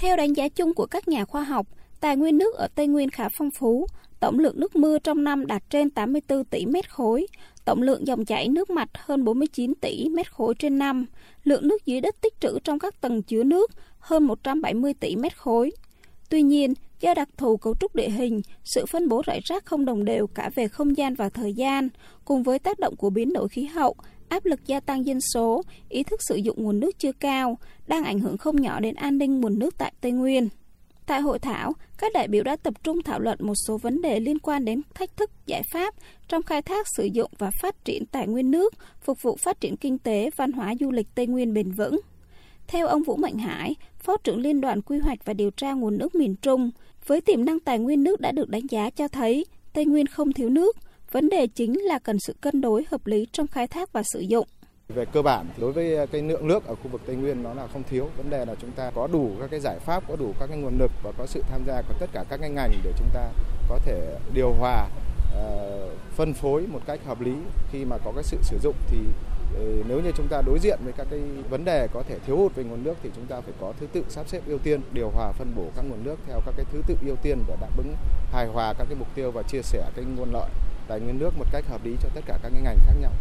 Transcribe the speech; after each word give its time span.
Theo 0.00 0.16
đánh 0.16 0.32
giá 0.32 0.48
chung 0.48 0.74
của 0.74 0.86
các 0.86 1.08
nhà 1.08 1.24
khoa 1.24 1.42
học, 1.42 1.66
tài 2.00 2.16
nguyên 2.16 2.38
nước 2.38 2.54
ở 2.54 2.68
Tây 2.74 2.86
Nguyên 2.86 3.10
khá 3.10 3.28
phong 3.28 3.50
phú, 3.50 3.86
tổng 4.20 4.38
lượng 4.38 4.60
nước 4.60 4.76
mưa 4.76 4.98
trong 4.98 5.24
năm 5.24 5.46
đạt 5.46 5.62
trên 5.70 5.90
84 5.90 6.44
tỷ 6.44 6.66
mét 6.66 6.90
khối, 6.90 7.26
tổng 7.64 7.82
lượng 7.82 8.06
dòng 8.06 8.24
chảy 8.24 8.48
nước 8.48 8.70
mặt 8.70 8.88
hơn 8.94 9.24
49 9.24 9.74
tỷ 9.74 10.08
mét 10.08 10.32
khối 10.32 10.54
trên 10.58 10.78
năm, 10.78 11.06
lượng 11.44 11.68
nước 11.68 11.86
dưới 11.86 12.00
đất 12.00 12.20
tích 12.20 12.40
trữ 12.40 12.58
trong 12.64 12.78
các 12.78 13.00
tầng 13.00 13.22
chứa 13.22 13.42
nước 13.44 13.70
hơn 13.98 14.24
170 14.24 14.94
tỷ 14.94 15.16
mét 15.16 15.36
khối. 15.36 15.70
Tuy 16.28 16.42
nhiên, 16.42 16.74
do 17.00 17.14
đặc 17.14 17.28
thù 17.36 17.56
cấu 17.56 17.74
trúc 17.80 17.94
địa 17.94 18.08
hình, 18.08 18.40
sự 18.64 18.86
phân 18.86 19.08
bố 19.08 19.22
rải 19.26 19.40
rác 19.44 19.66
không 19.66 19.84
đồng 19.84 20.04
đều 20.04 20.26
cả 20.26 20.50
về 20.54 20.68
không 20.68 20.96
gian 20.96 21.14
và 21.14 21.28
thời 21.28 21.52
gian, 21.52 21.88
cùng 22.24 22.42
với 22.42 22.58
tác 22.58 22.78
động 22.78 22.96
của 22.96 23.10
biến 23.10 23.32
đổi 23.32 23.48
khí 23.48 23.64
hậu, 23.64 23.94
áp 24.28 24.44
lực 24.44 24.66
gia 24.66 24.80
tăng 24.80 25.06
dân 25.06 25.18
số, 25.20 25.62
ý 25.88 26.02
thức 26.02 26.20
sử 26.28 26.36
dụng 26.36 26.62
nguồn 26.62 26.80
nước 26.80 26.98
chưa 26.98 27.12
cao, 27.12 27.58
đang 27.86 28.04
ảnh 28.04 28.20
hưởng 28.20 28.38
không 28.38 28.56
nhỏ 28.56 28.80
đến 28.80 28.94
an 28.94 29.18
ninh 29.18 29.40
nguồn 29.40 29.58
nước 29.58 29.78
tại 29.78 29.92
Tây 30.00 30.12
Nguyên. 30.12 30.48
Tại 31.06 31.20
hội 31.20 31.38
thảo, 31.38 31.72
các 31.98 32.12
đại 32.12 32.28
biểu 32.28 32.44
đã 32.44 32.56
tập 32.56 32.74
trung 32.82 33.02
thảo 33.02 33.20
luận 33.20 33.38
một 33.42 33.54
số 33.66 33.78
vấn 33.78 34.02
đề 34.02 34.20
liên 34.20 34.38
quan 34.38 34.64
đến 34.64 34.80
thách 34.94 35.16
thức, 35.16 35.30
giải 35.46 35.62
pháp 35.72 35.94
trong 36.28 36.42
khai 36.42 36.62
thác 36.62 36.86
sử 36.96 37.04
dụng 37.04 37.30
và 37.38 37.50
phát 37.62 37.84
triển 37.84 38.06
tài 38.06 38.26
nguyên 38.26 38.50
nước, 38.50 38.74
phục 39.00 39.22
vụ 39.22 39.36
phát 39.36 39.60
triển 39.60 39.76
kinh 39.76 39.98
tế, 39.98 40.30
văn 40.36 40.52
hóa 40.52 40.74
du 40.80 40.90
lịch 40.90 41.06
Tây 41.14 41.26
Nguyên 41.26 41.54
bền 41.54 41.70
vững. 41.70 42.00
Theo 42.68 42.86
ông 42.86 43.02
Vũ 43.02 43.16
Mạnh 43.16 43.38
Hải, 43.38 43.74
Phó 43.98 44.16
trưởng 44.16 44.40
Liên 44.40 44.60
đoàn 44.60 44.82
Quy 44.82 44.98
hoạch 44.98 45.18
và 45.24 45.32
Điều 45.32 45.50
tra 45.50 45.72
nguồn 45.72 45.98
nước 45.98 46.14
miền 46.14 46.34
Trung, 46.42 46.70
với 47.06 47.20
tiềm 47.20 47.44
năng 47.44 47.60
tài 47.60 47.78
nguyên 47.78 48.04
nước 48.04 48.20
đã 48.20 48.32
được 48.32 48.48
đánh 48.48 48.66
giá 48.70 48.90
cho 48.90 49.08
thấy 49.08 49.46
Tây 49.72 49.84
Nguyên 49.84 50.06
không 50.06 50.32
thiếu 50.32 50.48
nước, 50.48 50.76
vấn 51.10 51.28
đề 51.28 51.46
chính 51.46 51.80
là 51.80 51.98
cần 51.98 52.20
sự 52.20 52.34
cân 52.40 52.60
đối 52.60 52.84
hợp 52.90 53.06
lý 53.06 53.26
trong 53.32 53.46
khai 53.46 53.66
thác 53.66 53.92
và 53.92 54.02
sử 54.02 54.20
dụng. 54.20 54.48
Về 54.88 55.04
cơ 55.04 55.22
bản, 55.22 55.46
đối 55.58 55.72
với 55.72 56.06
cái 56.06 56.22
lượng 56.22 56.48
nước 56.48 56.66
ở 56.66 56.74
khu 56.74 56.88
vực 56.92 57.00
Tây 57.06 57.16
Nguyên 57.16 57.42
nó 57.42 57.54
là 57.54 57.66
không 57.66 57.82
thiếu. 57.90 58.08
Vấn 58.16 58.30
đề 58.30 58.44
là 58.44 58.54
chúng 58.60 58.70
ta 58.70 58.90
có 58.94 59.06
đủ 59.06 59.30
các 59.40 59.50
cái 59.50 59.60
giải 59.60 59.78
pháp, 59.78 60.08
có 60.08 60.16
đủ 60.16 60.32
các 60.40 60.46
cái 60.46 60.58
nguồn 60.58 60.78
lực 60.78 60.90
và 61.02 61.12
có 61.18 61.26
sự 61.26 61.42
tham 61.50 61.60
gia 61.66 61.82
của 61.82 61.94
tất 62.00 62.06
cả 62.12 62.24
các 62.30 62.36
cái 62.40 62.50
ngành 62.50 62.72
để 62.84 62.92
chúng 62.98 63.08
ta 63.14 63.30
có 63.68 63.78
thể 63.84 64.18
điều 64.34 64.52
hòa, 64.52 64.88
ờ, 65.34 65.88
phân 66.16 66.34
phối 66.34 66.66
một 66.66 66.80
cách 66.86 67.00
hợp 67.06 67.20
lý 67.20 67.32
khi 67.72 67.84
mà 67.84 67.98
có 68.04 68.12
cái 68.14 68.24
sự 68.24 68.38
sử 68.42 68.58
dụng 68.62 68.74
thì 68.88 68.98
Ừ, 69.54 69.82
nếu 69.88 70.00
như 70.00 70.12
chúng 70.16 70.28
ta 70.28 70.42
đối 70.46 70.58
diện 70.58 70.78
với 70.84 70.92
các 70.92 71.06
cái 71.10 71.20
vấn 71.50 71.64
đề 71.64 71.88
có 71.92 72.02
thể 72.02 72.18
thiếu 72.26 72.36
hụt 72.36 72.54
về 72.54 72.64
nguồn 72.64 72.84
nước 72.84 72.94
thì 73.02 73.10
chúng 73.16 73.26
ta 73.26 73.40
phải 73.40 73.54
có 73.60 73.72
thứ 73.80 73.86
tự 73.92 74.04
sắp 74.08 74.28
xếp 74.28 74.40
ưu 74.46 74.58
tiên, 74.58 74.80
điều 74.92 75.10
hòa 75.10 75.32
phân 75.32 75.52
bổ 75.56 75.64
các 75.76 75.84
nguồn 75.88 76.04
nước 76.04 76.16
theo 76.26 76.40
các 76.46 76.54
cái 76.56 76.66
thứ 76.72 76.82
tự 76.88 76.96
ưu 77.06 77.16
tiên 77.16 77.38
để 77.48 77.56
đáp 77.60 77.70
ứng 77.76 77.94
hài 78.32 78.46
hòa 78.46 78.74
các 78.78 78.84
cái 78.84 78.94
mục 78.98 79.08
tiêu 79.14 79.30
và 79.30 79.42
chia 79.42 79.62
sẻ 79.62 79.90
cái 79.96 80.04
nguồn 80.04 80.32
lợi 80.32 80.50
tài 80.88 81.00
nguyên 81.00 81.18
nước 81.18 81.30
một 81.38 81.44
cách 81.52 81.64
hợp 81.68 81.84
lý 81.84 81.96
cho 82.02 82.08
tất 82.14 82.20
cả 82.26 82.38
các 82.42 82.50
cái 82.52 82.62
ngành 82.62 82.78
khác 82.86 82.94
nhau. 83.00 83.12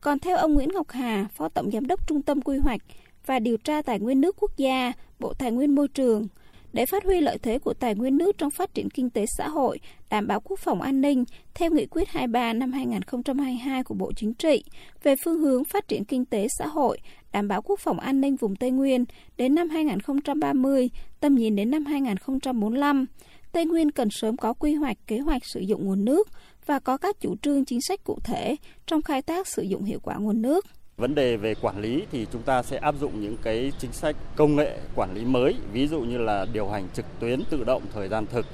Còn 0.00 0.18
theo 0.18 0.36
ông 0.36 0.54
Nguyễn 0.54 0.68
Ngọc 0.72 0.86
Hà, 0.90 1.26
Phó 1.34 1.48
Tổng 1.48 1.70
Giám 1.70 1.86
đốc 1.86 2.06
Trung 2.06 2.22
tâm 2.22 2.42
Quy 2.42 2.58
hoạch 2.58 2.80
và 3.26 3.38
Điều 3.38 3.56
tra 3.56 3.82
Tài 3.82 4.00
nguyên 4.00 4.20
nước 4.20 4.36
quốc 4.40 4.56
gia, 4.56 4.92
Bộ 5.18 5.34
Tài 5.38 5.52
nguyên 5.52 5.74
Môi 5.74 5.88
trường, 5.88 6.28
để 6.74 6.86
phát 6.86 7.04
huy 7.04 7.20
lợi 7.20 7.38
thế 7.38 7.58
của 7.58 7.74
tài 7.74 7.94
nguyên 7.94 8.16
nước 8.18 8.38
trong 8.38 8.50
phát 8.50 8.74
triển 8.74 8.90
kinh 8.90 9.10
tế 9.10 9.24
xã 9.38 9.48
hội, 9.48 9.80
đảm 10.10 10.26
bảo 10.26 10.40
quốc 10.40 10.58
phòng 10.58 10.80
an 10.80 11.00
ninh 11.00 11.24
theo 11.54 11.70
nghị 11.70 11.86
quyết 11.86 12.08
23 12.08 12.52
năm 12.52 12.72
2022 12.72 13.84
của 13.84 13.94
Bộ 13.94 14.12
Chính 14.16 14.34
trị 14.34 14.64
về 15.02 15.14
phương 15.24 15.38
hướng 15.38 15.64
phát 15.64 15.88
triển 15.88 16.04
kinh 16.04 16.24
tế 16.24 16.46
xã 16.58 16.66
hội, 16.66 16.98
đảm 17.32 17.48
bảo 17.48 17.62
quốc 17.62 17.80
phòng 17.80 18.00
an 18.00 18.20
ninh 18.20 18.36
vùng 18.36 18.56
Tây 18.56 18.70
Nguyên 18.70 19.04
đến 19.36 19.54
năm 19.54 19.68
2030, 19.68 20.90
tầm 21.20 21.34
nhìn 21.34 21.56
đến 21.56 21.70
năm 21.70 21.84
2045. 21.84 23.06
Tây 23.52 23.66
Nguyên 23.66 23.90
cần 23.90 24.08
sớm 24.10 24.36
có 24.36 24.52
quy 24.52 24.74
hoạch 24.74 24.96
kế 25.06 25.18
hoạch 25.18 25.42
sử 25.44 25.60
dụng 25.60 25.84
nguồn 25.84 26.04
nước 26.04 26.28
và 26.66 26.78
có 26.78 26.96
các 26.96 27.20
chủ 27.20 27.36
trương 27.42 27.64
chính 27.64 27.80
sách 27.88 28.04
cụ 28.04 28.18
thể 28.24 28.56
trong 28.86 29.02
khai 29.02 29.22
thác 29.22 29.48
sử 29.48 29.62
dụng 29.62 29.84
hiệu 29.84 29.98
quả 30.02 30.16
nguồn 30.16 30.42
nước. 30.42 30.66
Vấn 30.96 31.14
đề 31.14 31.36
về 31.36 31.54
quản 31.54 31.80
lý 31.80 32.06
thì 32.12 32.26
chúng 32.32 32.42
ta 32.42 32.62
sẽ 32.62 32.76
áp 32.76 32.94
dụng 33.00 33.20
những 33.20 33.36
cái 33.42 33.72
chính 33.78 33.92
sách 33.92 34.16
công 34.36 34.56
nghệ 34.56 34.78
quản 34.94 35.14
lý 35.14 35.24
mới, 35.24 35.54
ví 35.72 35.88
dụ 35.88 36.00
như 36.00 36.18
là 36.18 36.46
điều 36.52 36.68
hành 36.68 36.88
trực 36.94 37.04
tuyến 37.20 37.42
tự 37.50 37.64
động 37.64 37.82
thời 37.94 38.08
gian 38.08 38.26
thực 38.26 38.46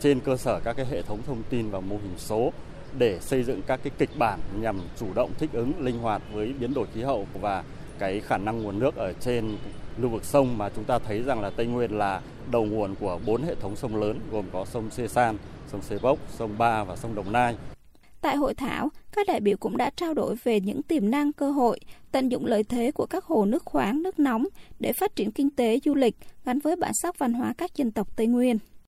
trên 0.00 0.20
cơ 0.20 0.36
sở 0.36 0.60
các 0.64 0.76
cái 0.76 0.86
hệ 0.90 1.02
thống 1.02 1.18
thông 1.26 1.42
tin 1.50 1.70
và 1.70 1.80
mô 1.80 1.96
hình 1.96 2.14
số 2.18 2.52
để 2.98 3.18
xây 3.20 3.42
dựng 3.42 3.62
các 3.66 3.80
cái 3.84 3.92
kịch 3.98 4.10
bản 4.18 4.40
nhằm 4.60 4.80
chủ 4.96 5.06
động 5.14 5.30
thích 5.38 5.50
ứng 5.52 5.72
linh 5.80 5.98
hoạt 5.98 6.22
với 6.32 6.52
biến 6.60 6.74
đổi 6.74 6.86
khí 6.94 7.02
hậu 7.02 7.26
và 7.40 7.64
cái 7.98 8.20
khả 8.20 8.38
năng 8.38 8.62
nguồn 8.62 8.78
nước 8.78 8.96
ở 8.96 9.12
trên 9.20 9.56
lưu 9.98 10.10
vực 10.10 10.24
sông 10.24 10.58
mà 10.58 10.68
chúng 10.76 10.84
ta 10.84 10.98
thấy 10.98 11.22
rằng 11.22 11.40
là 11.40 11.50
Tây 11.50 11.66
Nguyên 11.66 11.98
là 11.98 12.20
đầu 12.50 12.64
nguồn 12.64 12.94
của 12.94 13.18
bốn 13.26 13.42
hệ 13.42 13.54
thống 13.54 13.76
sông 13.76 13.96
lớn 13.96 14.20
gồm 14.30 14.44
có 14.52 14.64
sông 14.64 14.90
Sê 14.90 15.08
San, 15.08 15.36
sông 15.72 15.82
Sê 15.82 15.98
Bốc, 15.98 16.18
sông 16.28 16.58
Ba 16.58 16.84
và 16.84 16.96
sông 16.96 17.14
Đồng 17.14 17.32
Nai. 17.32 17.56
Tại 18.24 18.36
hội 18.36 18.54
thảo, 18.54 18.88
các 19.12 19.26
đại 19.26 19.40
biểu 19.40 19.56
cũng 19.56 19.76
đã 19.76 19.90
trao 19.96 20.14
đổi 20.14 20.34
về 20.44 20.60
những 20.60 20.82
tiềm 20.82 21.10
năng 21.10 21.32
cơ 21.32 21.50
hội, 21.50 21.80
tận 22.12 22.28
dụng 22.28 22.46
lợi 22.46 22.64
thế 22.64 22.90
của 22.90 23.06
các 23.06 23.24
hồ 23.24 23.44
nước 23.44 23.64
khoáng, 23.64 24.02
nước 24.02 24.18
nóng 24.18 24.46
để 24.80 24.92
phát 24.92 25.16
triển 25.16 25.32
kinh 25.32 25.50
tế 25.50 25.78
du 25.84 25.94
lịch 25.94 26.16
gắn 26.44 26.58
với 26.58 26.76
bản 26.76 26.92
sắc 27.02 27.18
văn 27.18 27.32
hóa 27.32 27.54
các 27.58 27.76
dân 27.76 27.90
tộc 27.90 28.16
Tây 28.16 28.26
Nguyên. 28.26 28.58